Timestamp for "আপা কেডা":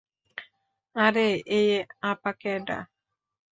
2.03-2.77